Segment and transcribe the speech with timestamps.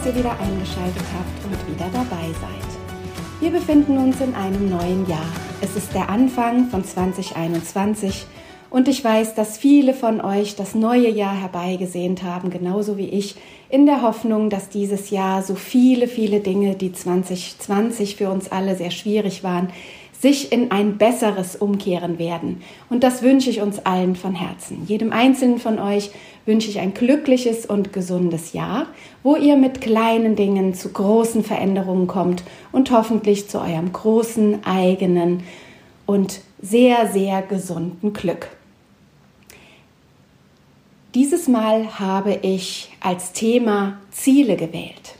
[0.00, 3.40] Dass ihr wieder eingeschaltet habt und wieder dabei seid.
[3.40, 5.26] Wir befinden uns in einem neuen Jahr.
[5.60, 8.24] Es ist der Anfang von 2021
[8.70, 13.36] und ich weiß, dass viele von euch das neue Jahr herbeigesehnt haben, genauso wie ich,
[13.68, 18.76] in der Hoffnung, dass dieses Jahr so viele, viele Dinge, die 2020 für uns alle
[18.76, 19.68] sehr schwierig waren,
[20.20, 22.62] sich in ein besseres umkehren werden.
[22.90, 24.84] Und das wünsche ich uns allen von Herzen.
[24.86, 26.10] Jedem Einzelnen von euch
[26.44, 28.86] wünsche ich ein glückliches und gesundes Jahr,
[29.22, 35.42] wo ihr mit kleinen Dingen zu großen Veränderungen kommt und hoffentlich zu eurem großen eigenen
[36.04, 38.48] und sehr, sehr gesunden Glück.
[41.14, 45.14] Dieses Mal habe ich als Thema Ziele gewählt.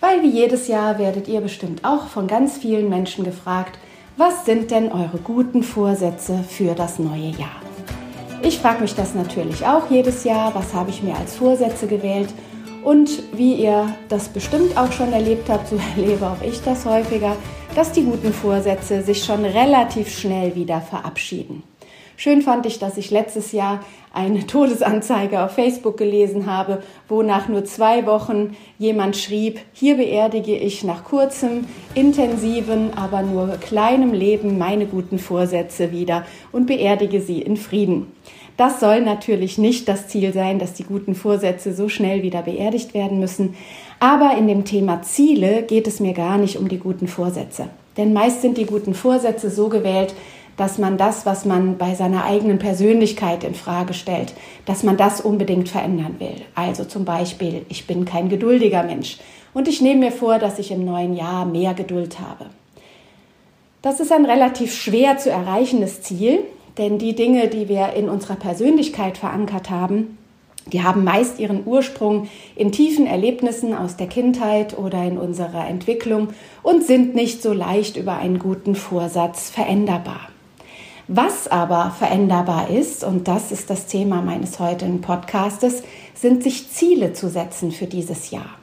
[0.00, 3.78] Weil wie jedes Jahr werdet ihr bestimmt auch von ganz vielen Menschen gefragt,
[4.20, 7.62] was sind denn eure guten Vorsätze für das neue Jahr?
[8.42, 12.28] Ich frage mich das natürlich auch jedes Jahr, was habe ich mir als Vorsätze gewählt
[12.84, 17.34] und wie ihr das bestimmt auch schon erlebt habt, so erlebe auch ich das häufiger,
[17.74, 21.62] dass die guten Vorsätze sich schon relativ schnell wieder verabschieden.
[22.22, 23.80] Schön fand ich, dass ich letztes Jahr
[24.12, 30.54] eine Todesanzeige auf Facebook gelesen habe, wo nach nur zwei Wochen jemand schrieb, hier beerdige
[30.54, 31.64] ich nach kurzem,
[31.94, 38.08] intensiven, aber nur kleinem Leben meine guten Vorsätze wieder und beerdige sie in Frieden.
[38.58, 42.92] Das soll natürlich nicht das Ziel sein, dass die guten Vorsätze so schnell wieder beerdigt
[42.92, 43.54] werden müssen.
[43.98, 47.70] Aber in dem Thema Ziele geht es mir gar nicht um die guten Vorsätze.
[47.96, 50.14] Denn meist sind die guten Vorsätze so gewählt,
[50.60, 54.34] dass man das, was man bei seiner eigenen Persönlichkeit in Frage stellt,
[54.66, 56.42] dass man das unbedingt verändern will.
[56.54, 59.16] Also zum Beispiel, ich bin kein geduldiger Mensch
[59.54, 62.50] und ich nehme mir vor, dass ich im neuen Jahr mehr Geduld habe.
[63.80, 66.40] Das ist ein relativ schwer zu erreichendes Ziel,
[66.76, 70.18] denn die Dinge, die wir in unserer Persönlichkeit verankert haben,
[70.66, 76.34] die haben meist ihren Ursprung in tiefen Erlebnissen aus der Kindheit oder in unserer Entwicklung
[76.62, 80.29] und sind nicht so leicht über einen guten Vorsatz veränderbar.
[81.12, 85.82] Was aber veränderbar ist, und das ist das Thema meines heutigen Podcastes,
[86.14, 88.54] sind sich Ziele zu setzen für dieses Jahr.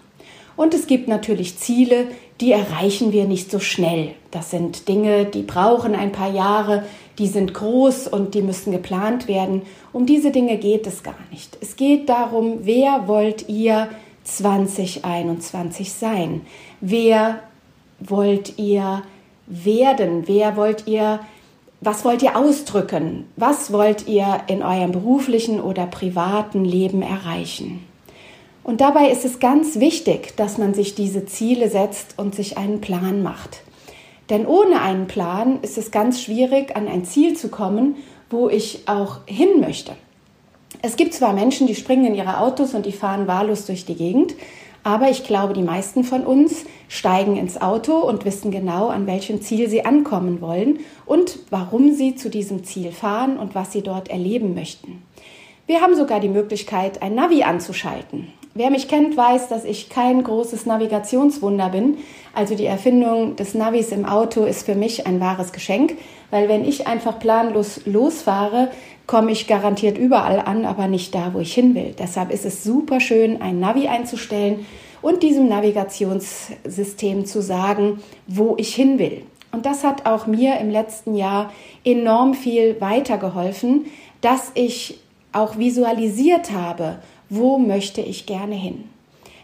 [0.55, 2.07] Und es gibt natürlich Ziele,
[2.39, 4.13] die erreichen wir nicht so schnell.
[4.31, 6.85] Das sind Dinge, die brauchen ein paar Jahre,
[7.19, 9.63] die sind groß und die müssen geplant werden.
[9.91, 11.57] Um diese Dinge geht es gar nicht.
[11.59, 13.89] Es geht darum, wer wollt ihr
[14.23, 16.43] 2021 sein?
[16.79, 17.41] Wer
[17.99, 19.03] wollt ihr
[19.47, 20.23] werden?
[20.27, 21.19] Wer wollt ihr
[21.79, 23.25] was wollt ihr ausdrücken?
[23.35, 27.85] Was wollt ihr in eurem beruflichen oder privaten Leben erreichen?
[28.63, 32.81] Und dabei ist es ganz wichtig, dass man sich diese Ziele setzt und sich einen
[32.81, 33.61] Plan macht.
[34.29, 37.95] Denn ohne einen Plan ist es ganz schwierig, an ein Ziel zu kommen,
[38.29, 39.93] wo ich auch hin möchte.
[40.81, 43.95] Es gibt zwar Menschen, die springen in ihre Autos und die fahren wahllos durch die
[43.95, 44.35] Gegend,
[44.87, 49.41] aber ich glaube, die meisten von uns steigen ins Auto und wissen genau, an welchem
[49.41, 54.07] Ziel sie ankommen wollen und warum sie zu diesem Ziel fahren und was sie dort
[54.07, 55.03] erleben möchten.
[55.65, 58.31] Wir haben sogar die Möglichkeit, ein Navi anzuschalten.
[58.53, 61.97] Wer mich kennt, weiß, dass ich kein großes Navigationswunder bin.
[62.33, 65.97] Also die Erfindung des Navis im Auto ist für mich ein wahres Geschenk,
[66.31, 68.69] weil wenn ich einfach planlos losfahre,
[69.07, 71.95] komme ich garantiert überall an, aber nicht da, wo ich hin will.
[71.97, 74.65] Deshalb ist es super schön, ein Navi einzustellen
[75.01, 79.23] und diesem Navigationssystem zu sagen, wo ich hin will.
[79.51, 81.51] Und das hat auch mir im letzten Jahr
[81.85, 83.85] enorm viel weitergeholfen,
[84.21, 84.99] dass ich
[85.31, 86.99] auch visualisiert habe,
[87.29, 88.83] wo möchte ich gerne hin.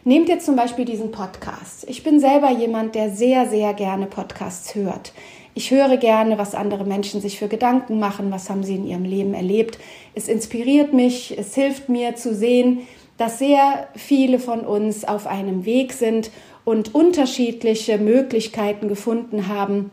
[0.05, 1.85] Nehmt jetzt zum Beispiel diesen Podcast.
[1.87, 5.13] Ich bin selber jemand, der sehr, sehr gerne Podcasts hört.
[5.55, 9.05] Ich höre gerne, was andere Menschen sich für Gedanken machen, was haben sie in ihrem
[9.05, 9.77] Leben erlebt.
[10.15, 12.79] Es inspiriert mich, es hilft mir zu sehen,
[13.17, 16.31] dass sehr viele von uns auf einem Weg sind
[16.65, 19.91] und unterschiedliche Möglichkeiten gefunden haben,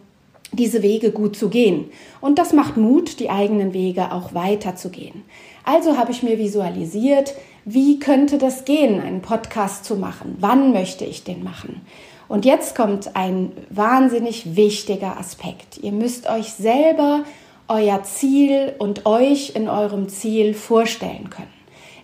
[0.53, 1.91] diese Wege gut zu gehen.
[2.23, 5.23] Und das macht Mut, die eigenen Wege auch weiterzugehen.
[5.65, 7.35] Also habe ich mir visualisiert,
[7.67, 10.37] wie könnte das gehen, einen Podcast zu machen?
[10.41, 11.83] Wann möchte ich den machen?
[12.31, 15.79] Und jetzt kommt ein wahnsinnig wichtiger Aspekt.
[15.83, 17.25] Ihr müsst euch selber
[17.67, 21.51] euer Ziel und euch in eurem Ziel vorstellen können.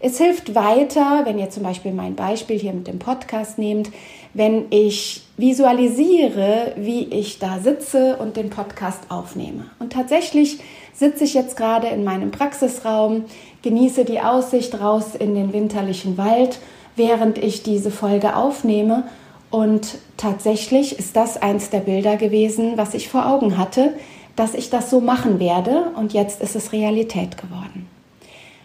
[0.01, 3.93] Es hilft weiter, wenn ihr zum Beispiel mein Beispiel hier mit dem Podcast nehmt,
[4.35, 9.67] wenn ich visualisiere, wie ich da sitze und den Podcast aufnehme.
[9.79, 10.59] Und tatsächlich
[10.93, 13.27] sitze ich jetzt gerade in meinem Praxisraum,
[13.63, 16.59] genieße die Aussicht raus in den winterlichen Wald,
[16.97, 19.05] während ich diese Folge aufnehme.
[19.51, 23.95] Und tatsächlich ist das eins der Bilder gewesen, was ich vor Augen hatte,
[24.35, 25.93] dass ich das so machen werde.
[25.97, 27.89] Und jetzt ist es Realität geworden.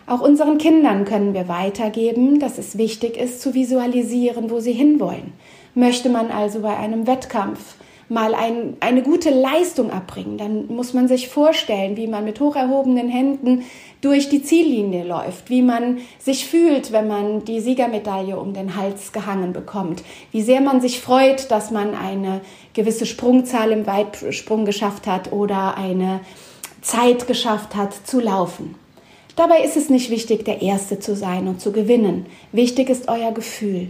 [0.07, 5.33] Auch unseren Kindern können wir weitergeben, dass es wichtig ist zu visualisieren, wo sie hinwollen.
[5.73, 7.75] Möchte man also bei einem Wettkampf
[8.11, 12.57] mal ein, eine gute Leistung abbringen, dann muss man sich vorstellen, wie man mit hoch
[12.57, 13.63] erhobenen Händen
[14.01, 19.13] durch die Ziellinie läuft, wie man sich fühlt, wenn man die Siegermedaille um den Hals
[19.13, 20.03] gehangen bekommt,
[20.33, 22.41] wie sehr man sich freut, dass man eine
[22.73, 26.19] gewisse Sprungzahl im Weitsprung geschafft hat oder eine
[26.81, 28.75] Zeit geschafft hat zu laufen.
[29.37, 32.25] Dabei ist es nicht wichtig, der Erste zu sein und zu gewinnen.
[32.51, 33.87] Wichtig ist euer Gefühl.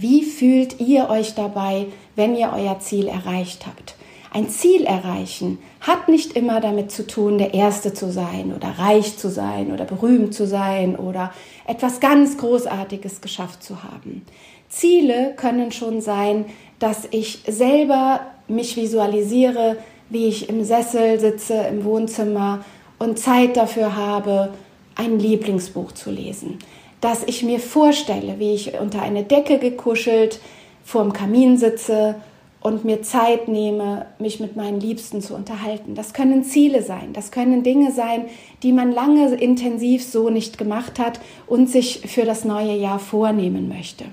[0.00, 3.96] Wie fühlt ihr euch dabei, wenn ihr euer Ziel erreicht habt?
[4.32, 9.16] Ein Ziel erreichen hat nicht immer damit zu tun, der Erste zu sein oder reich
[9.16, 11.32] zu sein oder berühmt zu sein oder
[11.66, 14.24] etwas ganz Großartiges geschafft zu haben.
[14.68, 16.44] Ziele können schon sein,
[16.78, 19.78] dass ich selber mich visualisiere,
[20.10, 22.64] wie ich im Sessel sitze im Wohnzimmer
[23.00, 24.50] und Zeit dafür habe,
[24.94, 26.60] ein Lieblingsbuch zu lesen.
[27.00, 30.40] Dass ich mir vorstelle, wie ich unter eine Decke gekuschelt
[30.84, 32.16] vorm Kamin sitze
[32.60, 35.94] und mir Zeit nehme, mich mit meinen Liebsten zu unterhalten.
[35.94, 38.24] Das können Ziele sein, das können Dinge sein,
[38.62, 43.68] die man lange intensiv so nicht gemacht hat und sich für das neue Jahr vornehmen
[43.68, 44.06] möchte.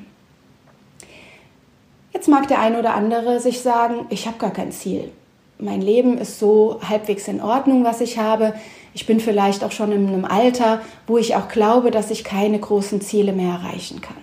[2.14, 5.12] Jetzt mag der ein oder andere sich sagen, ich habe gar kein Ziel
[5.58, 8.54] mein Leben ist so halbwegs in Ordnung, was ich habe.
[8.96, 12.58] Ich bin vielleicht auch schon in einem Alter, wo ich auch glaube, dass ich keine
[12.58, 14.16] großen Ziele mehr erreichen kann.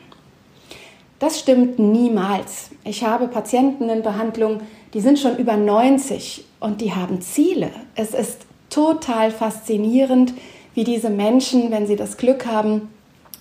[1.19, 2.71] Das stimmt niemals.
[2.83, 4.63] Ich habe Patienten in Behandlung,
[4.95, 7.71] die sind schon über 90 und die haben Ziele.
[7.95, 10.33] Es ist total faszinierend,
[10.73, 12.89] wie diese Menschen, wenn sie das Glück haben,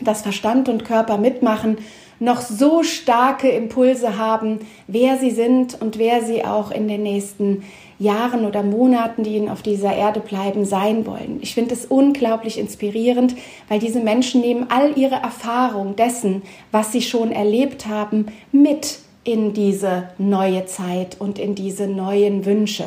[0.02, 1.78] dass Verstand und Körper mitmachen,
[2.20, 7.64] noch so starke Impulse haben, wer sie sind und wer sie auch in den nächsten
[8.02, 11.40] Jahren oder Monaten, die ihnen auf dieser Erde bleiben, sein wollen.
[11.42, 13.36] Ich finde es unglaublich inspirierend,
[13.70, 19.54] weil diese Menschen nehmen all ihre Erfahrung dessen, was sie schon erlebt haben, mit in
[19.54, 22.86] diese neue Zeit und in diese neuen Wünsche.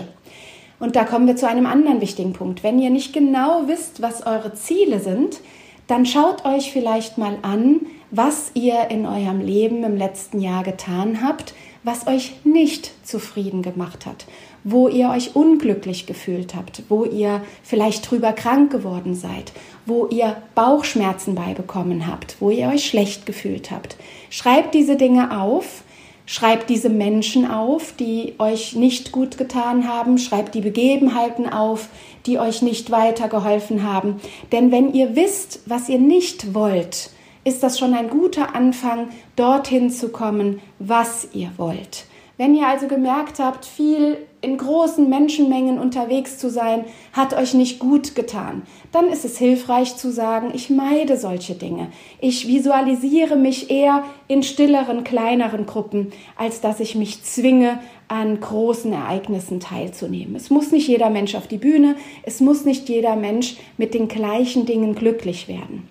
[0.80, 2.64] Und da kommen wir zu einem anderen wichtigen Punkt.
[2.64, 5.40] Wenn ihr nicht genau wisst, was eure Ziele sind,
[5.86, 11.22] dann schaut euch vielleicht mal an, was ihr in eurem Leben im letzten Jahr getan
[11.22, 14.26] habt, was euch nicht zufrieden gemacht hat,
[14.62, 19.52] wo ihr euch unglücklich gefühlt habt, wo ihr vielleicht drüber krank geworden seid,
[19.84, 23.96] wo ihr Bauchschmerzen beibekommen habt, wo ihr euch schlecht gefühlt habt.
[24.30, 25.82] Schreibt diese Dinge auf,
[26.26, 31.88] schreibt diese Menschen auf, die euch nicht gut getan haben, schreibt die Begebenheiten auf,
[32.26, 34.20] die euch nicht weitergeholfen haben.
[34.52, 37.10] Denn wenn ihr wisst, was ihr nicht wollt,
[37.44, 42.06] ist das schon ein guter Anfang, dorthin zu kommen, was ihr wollt.
[42.36, 47.78] Wenn ihr also gemerkt habt, viel in großen Menschenmengen unterwegs zu sein, hat euch nicht
[47.78, 51.88] gut getan, dann ist es hilfreich zu sagen, ich meide solche Dinge.
[52.20, 58.92] Ich visualisiere mich eher in stilleren, kleineren Gruppen, als dass ich mich zwinge, an großen
[58.92, 60.36] Ereignissen teilzunehmen.
[60.36, 64.08] Es muss nicht jeder Mensch auf die Bühne, es muss nicht jeder Mensch mit den
[64.08, 65.88] gleichen Dingen glücklich werden.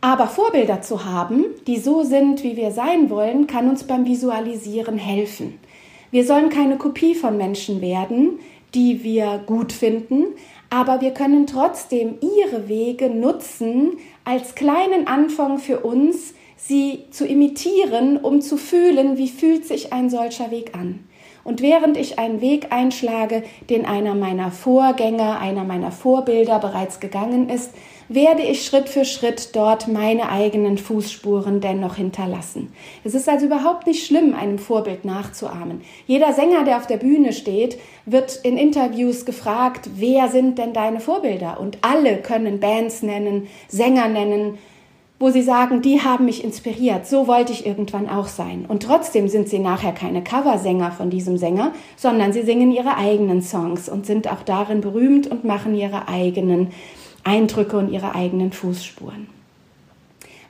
[0.00, 4.98] Aber Vorbilder zu haben, die so sind, wie wir sein wollen, kann uns beim Visualisieren
[4.98, 5.58] helfen.
[6.16, 8.38] Wir sollen keine Kopie von Menschen werden,
[8.74, 10.28] die wir gut finden,
[10.70, 18.16] aber wir können trotzdem ihre Wege nutzen als kleinen Anfang für uns, sie zu imitieren,
[18.16, 21.00] um zu fühlen, wie fühlt sich ein solcher Weg an.
[21.46, 27.50] Und während ich einen Weg einschlage, den einer meiner Vorgänger, einer meiner Vorbilder bereits gegangen
[27.50, 27.70] ist,
[28.08, 32.72] werde ich Schritt für Schritt dort meine eigenen Fußspuren dennoch hinterlassen.
[33.04, 35.82] Es ist also überhaupt nicht schlimm, einem Vorbild nachzuahmen.
[36.08, 40.98] Jeder Sänger, der auf der Bühne steht, wird in Interviews gefragt, wer sind denn deine
[40.98, 41.60] Vorbilder?
[41.60, 44.58] Und alle können Bands nennen, Sänger nennen,
[45.18, 48.66] wo sie sagen, die haben mich inspiriert, so wollte ich irgendwann auch sein.
[48.68, 53.40] Und trotzdem sind sie nachher keine Coversänger von diesem Sänger, sondern sie singen ihre eigenen
[53.40, 56.68] Songs und sind auch darin berühmt und machen ihre eigenen
[57.24, 59.28] Eindrücke und ihre eigenen Fußspuren.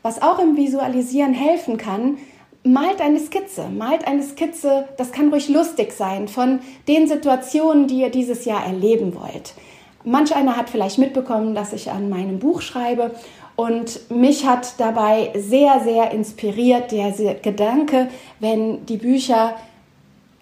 [0.02, 2.18] was auch im Visualisieren helfen kann,
[2.62, 8.02] malt eine Skizze, malt eine Skizze, das kann ruhig lustig sein, von den Situationen, die
[8.02, 9.54] ihr dieses Jahr erleben wollt.
[10.04, 13.12] Manch einer hat vielleicht mitbekommen, dass ich an meinem Buch schreibe
[13.56, 18.08] und mich hat dabei sehr, sehr inspiriert der Gedanke,
[18.38, 19.56] wenn die Bücher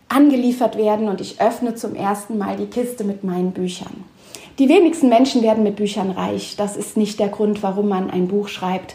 [0.09, 4.05] angeliefert werden und ich öffne zum ersten Mal die Kiste mit meinen Büchern.
[4.59, 6.55] Die wenigsten Menschen werden mit Büchern reich.
[6.57, 8.95] Das ist nicht der Grund, warum man ein Buch schreibt.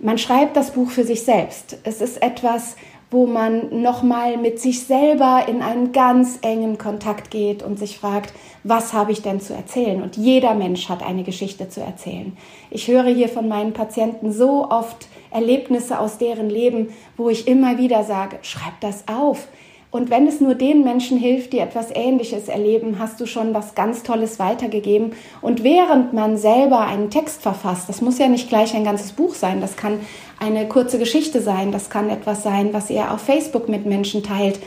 [0.00, 1.78] Man schreibt das Buch für sich selbst.
[1.82, 2.76] Es ist etwas,
[3.10, 8.32] wo man nochmal mit sich selber in einen ganz engen Kontakt geht und sich fragt,
[8.62, 10.02] was habe ich denn zu erzählen?
[10.02, 12.36] Und jeder Mensch hat eine Geschichte zu erzählen.
[12.70, 17.78] Ich höre hier von meinen Patienten so oft Erlebnisse aus deren Leben, wo ich immer
[17.78, 19.48] wieder sage, schreib das auf.
[19.90, 23.74] Und wenn es nur den Menschen hilft, die etwas Ähnliches erleben, hast du schon was
[23.74, 25.14] ganz Tolles weitergegeben.
[25.42, 29.34] Und während man selber einen Text verfasst, das muss ja nicht gleich ein ganzes Buch
[29.34, 29.98] sein, das kann
[30.38, 34.60] eine kurze Geschichte sein, das kann etwas sein, was ihr auf Facebook mit Menschen teilt,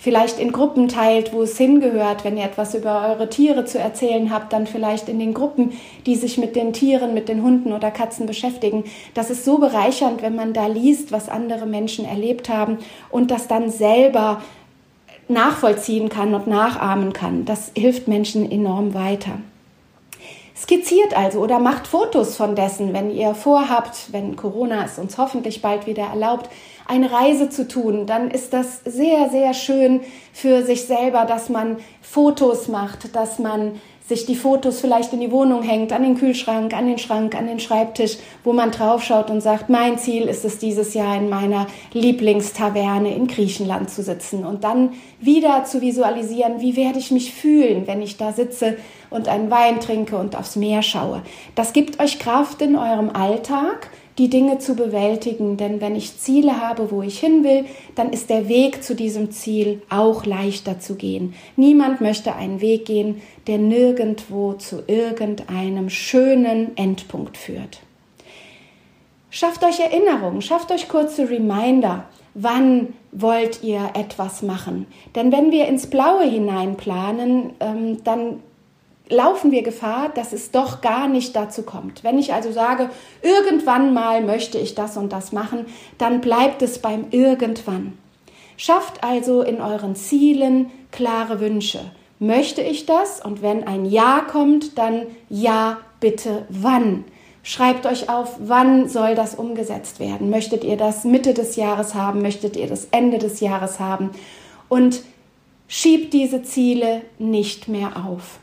[0.00, 4.32] vielleicht in Gruppen teilt, wo es hingehört, wenn ihr etwas über eure Tiere zu erzählen
[4.32, 5.72] habt, dann vielleicht in den Gruppen,
[6.06, 8.84] die sich mit den Tieren, mit den Hunden oder Katzen beschäftigen.
[9.14, 12.78] Das ist so bereichernd, wenn man da liest, was andere Menschen erlebt haben
[13.10, 14.40] und das dann selber
[15.28, 17.44] nachvollziehen kann und nachahmen kann.
[17.44, 19.32] Das hilft Menschen enorm weiter.
[20.60, 25.62] Skizziert also oder macht Fotos von dessen, wenn ihr vorhabt, wenn Corona es uns hoffentlich
[25.62, 26.50] bald wieder erlaubt,
[26.88, 30.00] eine Reise zu tun, dann ist das sehr, sehr schön
[30.32, 35.30] für sich selber, dass man Fotos macht, dass man sich die Fotos vielleicht in die
[35.30, 39.42] Wohnung hängt, an den Kühlschrank, an den Schrank, an den Schreibtisch, wo man draufschaut und
[39.42, 44.64] sagt, mein Ziel ist es dieses Jahr in meiner Lieblingstaverne in Griechenland zu sitzen und
[44.64, 48.78] dann wieder zu visualisieren, wie werde ich mich fühlen, wenn ich da sitze
[49.10, 51.22] und einen Wein trinke und aufs Meer schaue.
[51.54, 55.56] Das gibt euch Kraft in eurem Alltag die Dinge zu bewältigen.
[55.56, 59.30] Denn wenn ich Ziele habe, wo ich hin will, dann ist der Weg zu diesem
[59.30, 61.34] Ziel auch leichter zu gehen.
[61.56, 67.80] Niemand möchte einen Weg gehen, der nirgendwo zu irgendeinem schönen Endpunkt führt.
[69.30, 72.06] Schafft euch Erinnerungen, schafft euch kurze Reminder.
[72.34, 74.86] Wann wollt ihr etwas machen?
[75.14, 78.40] Denn wenn wir ins Blaue hineinplanen, ähm, dann
[79.10, 82.04] laufen wir Gefahr, dass es doch gar nicht dazu kommt.
[82.04, 82.90] Wenn ich also sage,
[83.22, 85.66] irgendwann mal möchte ich das und das machen,
[85.98, 87.96] dann bleibt es beim irgendwann.
[88.56, 91.80] Schafft also in euren Zielen klare Wünsche.
[92.18, 93.24] Möchte ich das?
[93.24, 97.04] Und wenn ein Ja kommt, dann Ja, bitte, wann?
[97.44, 100.28] Schreibt euch auf, wann soll das umgesetzt werden?
[100.28, 102.20] Möchtet ihr das Mitte des Jahres haben?
[102.20, 104.10] Möchtet ihr das Ende des Jahres haben?
[104.68, 105.02] Und
[105.68, 108.40] schiebt diese Ziele nicht mehr auf.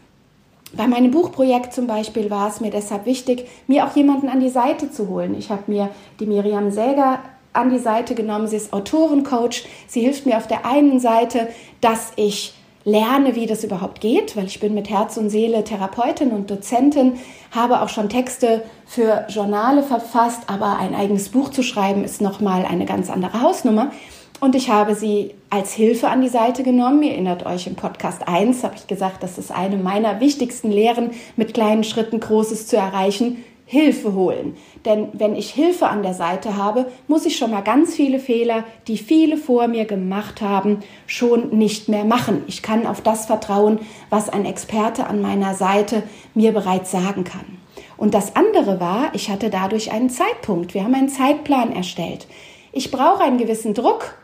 [0.78, 4.50] Bei meinem Buchprojekt zum Beispiel war es mir deshalb wichtig, mir auch jemanden an die
[4.50, 5.36] Seite zu holen.
[5.38, 5.90] Ich habe mir
[6.20, 7.20] die Miriam Säger
[7.54, 8.48] an die Seite genommen.
[8.48, 9.66] Sie ist Autorencoach.
[9.88, 11.48] Sie hilft mir auf der einen Seite,
[11.80, 12.54] dass ich
[12.84, 17.14] lerne, wie das überhaupt geht, weil ich bin mit Herz und Seele Therapeutin und Dozentin,
[17.52, 22.66] habe auch schon Texte für Journale verfasst, aber ein eigenes Buch zu schreiben ist nochmal
[22.66, 23.92] eine ganz andere Hausnummer.
[24.40, 27.02] Und ich habe sie als Hilfe an die Seite genommen.
[27.04, 31.12] Ihr erinnert euch, im Podcast 1 habe ich gesagt, das ist eine meiner wichtigsten Lehren,
[31.36, 33.44] mit kleinen Schritten Großes zu erreichen.
[33.68, 34.56] Hilfe holen.
[34.86, 38.64] Denn wenn ich Hilfe an der Seite habe, muss ich schon mal ganz viele Fehler,
[38.88, 42.44] die viele vor mir gemacht haben, schon nicht mehr machen.
[42.46, 43.80] Ich kann auf das vertrauen,
[44.12, 46.04] was ein Experte an meiner Seite
[46.36, 47.58] mir bereits sagen kann.
[47.98, 50.76] Und das andere war, ich hatte dadurch einen Zeitpunkt.
[50.76, 52.28] Wir haben einen Zeitplan erstellt.
[52.72, 54.16] Ich brauche einen gewissen Druck,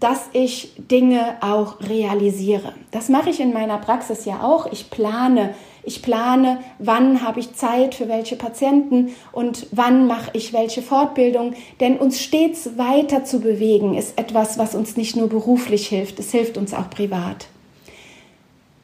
[0.00, 2.72] dass ich Dinge auch realisiere.
[2.90, 4.72] Das mache ich in meiner Praxis ja auch.
[4.72, 10.54] Ich plane, ich plane, wann habe ich Zeit für welche Patienten und wann mache ich
[10.54, 11.52] welche Fortbildung.
[11.80, 16.30] Denn uns stets weiter zu bewegen ist etwas, was uns nicht nur beruflich hilft, es
[16.30, 17.48] hilft uns auch privat.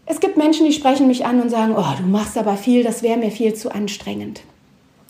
[0.05, 3.03] Es gibt Menschen, die sprechen mich an und sagen, oh, du machst aber viel, das
[3.03, 4.43] wäre mir viel zu anstrengend.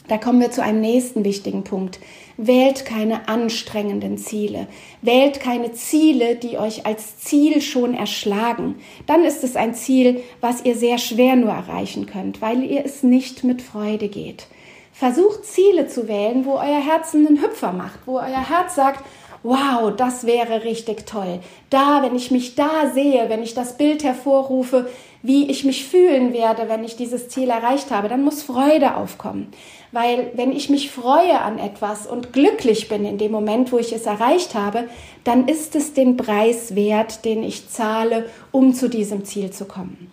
[0.09, 1.99] Da kommen wir zu einem nächsten wichtigen Punkt.
[2.39, 4.67] Wählt keine anstrengenden Ziele.
[5.01, 8.77] Wählt keine Ziele, die euch als Ziel schon erschlagen.
[9.07, 13.03] Dann ist es ein Ziel, was ihr sehr schwer nur erreichen könnt, weil ihr es
[13.03, 14.47] nicht mit Freude geht.
[14.93, 19.05] Versucht Ziele zu wählen, wo euer Herz einen Hüpfer macht, wo euer Herz sagt,
[19.43, 21.41] wow, das wäre richtig toll.
[21.71, 24.89] Da, wenn ich mich da sehe, wenn ich das Bild hervorrufe,
[25.23, 29.49] wie ich mich fühlen werde, wenn ich dieses Ziel erreicht habe, dann muss Freude aufkommen.
[29.93, 33.93] Weil wenn ich mich freue an etwas und glücklich bin in dem Moment, wo ich
[33.93, 34.85] es erreicht habe,
[35.25, 40.11] dann ist es den Preis wert, den ich zahle, um zu diesem Ziel zu kommen.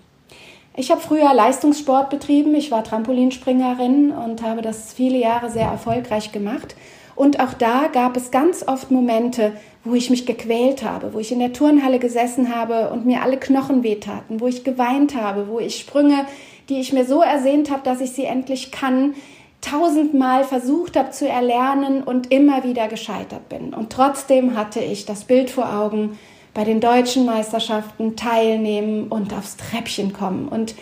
[0.75, 6.31] Ich habe früher Leistungssport betrieben, ich war Trampolinspringerin und habe das viele Jahre sehr erfolgreich
[6.31, 6.75] gemacht.
[7.15, 9.53] Und auch da gab es ganz oft Momente,
[9.83, 13.37] wo ich mich gequält habe, wo ich in der Turnhalle gesessen habe und mir alle
[13.37, 16.25] Knochen wehtaten, wo ich geweint habe, wo ich Sprünge,
[16.69, 19.15] die ich mir so ersehnt habe, dass ich sie endlich kann,
[19.61, 23.73] tausendmal versucht habe zu erlernen und immer wieder gescheitert bin.
[23.73, 26.17] Und trotzdem hatte ich das Bild vor Augen,
[26.53, 30.47] bei den deutschen Meisterschaften teilnehmen und aufs Treppchen kommen.
[30.47, 30.75] Und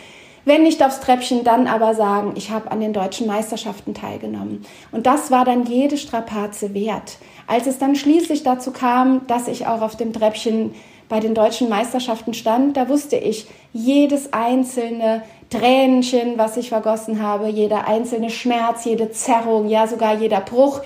[0.44, 4.64] wenn nicht aufs Treppchen, dann aber sagen, ich habe an den deutschen Meisterschaften teilgenommen.
[4.90, 7.18] Und das war dann jede Strapaze wert.
[7.46, 10.74] Als es dann schließlich dazu kam, dass ich auch auf dem Treppchen
[11.08, 17.48] bei den deutschen Meisterschaften stand, da wusste ich, jedes einzelne Tränchen, was ich vergossen habe,
[17.48, 20.80] jeder einzelne Schmerz, jede Zerrung, ja sogar jeder Bruch,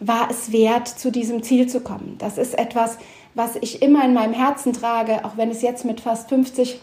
[0.00, 2.16] war es wert, zu diesem Ziel zu kommen.
[2.18, 2.98] Das ist etwas,
[3.34, 6.80] was ich immer in meinem Herzen trage, auch wenn es jetzt mit fast 50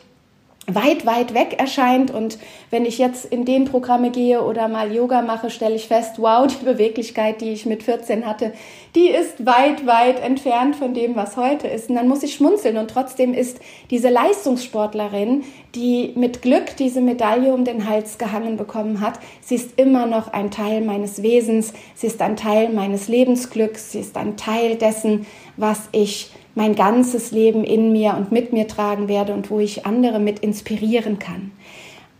[0.68, 2.12] weit, weit weg erscheint.
[2.12, 2.38] Und
[2.70, 6.48] wenn ich jetzt in den Programme gehe oder mal Yoga mache, stelle ich fest, wow,
[6.48, 8.54] die Beweglichkeit, die ich mit 14 hatte,
[8.96, 11.90] die ist weit, weit entfernt von dem, was heute ist.
[11.90, 12.78] Und dann muss ich schmunzeln.
[12.78, 15.44] Und trotzdem ist diese Leistungssportlerin,
[15.76, 20.32] die mit Glück diese Medaille um den Hals gehangen bekommen hat, sie ist immer noch
[20.32, 21.74] ein Teil meines Wesens.
[21.96, 23.92] Sie ist ein Teil meines Lebensglücks.
[23.92, 25.26] Sie ist ein Teil dessen,
[25.58, 29.86] was ich mein ganzes Leben in mir und mit mir tragen werde und wo ich
[29.86, 31.52] andere mit inspirieren kann.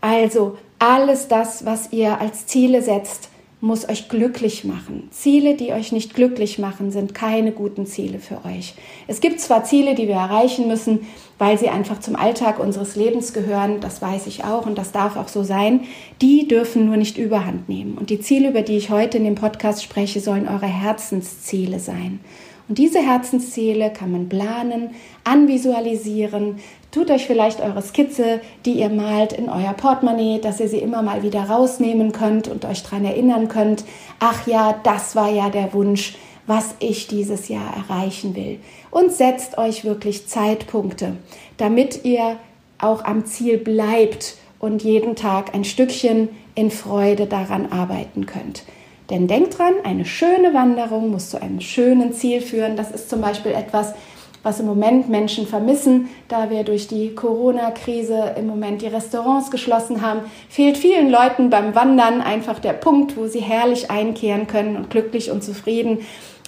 [0.00, 3.30] Also alles das, was ihr als Ziele setzt,
[3.64, 5.08] muss euch glücklich machen.
[5.10, 8.74] Ziele, die euch nicht glücklich machen, sind keine guten Ziele für euch.
[9.06, 11.06] Es gibt zwar Ziele, die wir erreichen müssen,
[11.38, 15.16] weil sie einfach zum Alltag unseres Lebens gehören, das weiß ich auch und das darf
[15.16, 15.80] auch so sein,
[16.20, 17.96] die dürfen nur nicht überhand nehmen.
[17.96, 22.20] Und die Ziele, über die ich heute in dem Podcast spreche, sollen eure Herzensziele sein.
[22.68, 24.90] Und diese Herzensziele kann man planen,
[25.24, 26.56] anvisualisieren.
[26.90, 31.02] Tut euch vielleicht eure Skizze, die ihr malt, in euer Portemonnaie, dass ihr sie immer
[31.02, 33.84] mal wieder rausnehmen könnt und euch daran erinnern könnt,
[34.18, 38.58] ach ja, das war ja der Wunsch, was ich dieses Jahr erreichen will.
[38.90, 41.16] Und setzt euch wirklich Zeitpunkte,
[41.56, 42.36] damit ihr
[42.78, 48.64] auch am Ziel bleibt und jeden Tag ein Stückchen in Freude daran arbeiten könnt.
[49.10, 52.76] Denn denkt dran, eine schöne Wanderung muss zu einem schönen Ziel führen.
[52.76, 53.94] Das ist zum Beispiel etwas,
[54.42, 60.02] was im Moment Menschen vermissen, da wir durch die Corona-Krise im Moment die Restaurants geschlossen
[60.02, 64.90] haben, fehlt vielen Leuten beim Wandern einfach der Punkt, wo sie herrlich einkehren können und
[64.90, 66.00] glücklich und zufrieden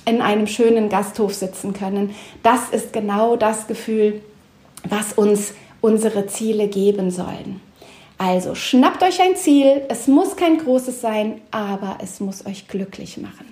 [0.05, 2.14] in einem schönen Gasthof sitzen können.
[2.42, 4.21] Das ist genau das Gefühl,
[4.88, 7.61] was uns unsere Ziele geben sollen.
[8.18, 9.83] Also schnappt euch ein Ziel.
[9.88, 13.46] Es muss kein großes sein, aber es muss euch glücklich machen.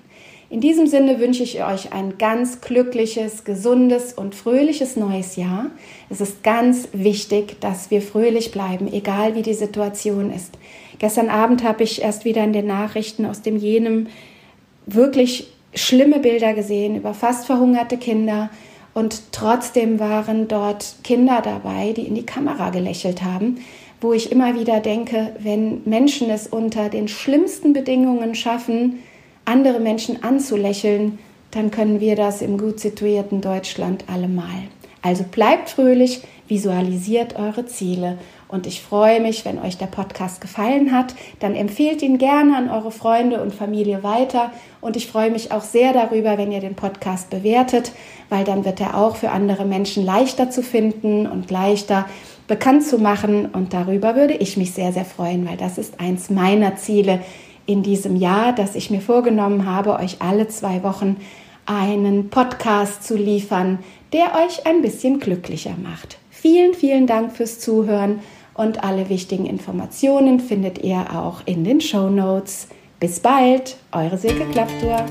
[0.48, 5.66] In diesem Sinne wünsche ich euch ein ganz glückliches, gesundes und fröhliches neues Jahr.
[6.10, 10.56] Es ist ganz wichtig, dass wir fröhlich bleiben, egal wie die Situation ist.
[10.98, 14.06] Gestern Abend habe ich erst wieder in den Nachrichten aus dem Jenem
[14.86, 18.48] wirklich schlimme Bilder gesehen über fast verhungerte Kinder.
[18.92, 23.58] Und trotzdem waren dort Kinder dabei, die in die Kamera gelächelt haben
[24.00, 29.00] wo ich immer wieder denke, wenn Menschen es unter den schlimmsten Bedingungen schaffen,
[29.44, 31.18] andere Menschen anzulächeln,
[31.50, 34.64] dann können wir das im gut situierten Deutschland allemal.
[35.02, 38.18] Also bleibt fröhlich, visualisiert eure Ziele.
[38.48, 42.70] Und ich freue mich, wenn euch der Podcast gefallen hat, dann empfehlt ihn gerne an
[42.70, 44.52] eure Freunde und Familie weiter.
[44.80, 47.92] Und ich freue mich auch sehr darüber, wenn ihr den Podcast bewertet,
[48.28, 52.06] weil dann wird er auch für andere Menschen leichter zu finden und leichter
[52.46, 53.46] bekannt zu machen.
[53.46, 57.20] Und darüber würde ich mich sehr, sehr freuen, weil das ist eins meiner Ziele
[57.66, 61.16] in diesem Jahr, dass ich mir vorgenommen habe, euch alle zwei Wochen
[61.66, 63.78] einen Podcast zu liefern,
[64.12, 66.18] der euch ein bisschen glücklicher macht.
[66.30, 68.20] Vielen, vielen Dank fürs Zuhören
[68.52, 72.68] und alle wichtigen Informationen findet ihr auch in den Show Notes.
[73.00, 75.04] Bis bald, eure Silke Klapptour.